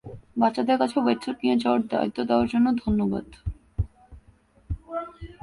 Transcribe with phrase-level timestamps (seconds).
[0.41, 3.25] বাচ্চাদের কাছে ওয়েটস্যুট নিয়ে যাওয়ার দায়িত্ব দেয়ার জন্য ধন্যবাদ।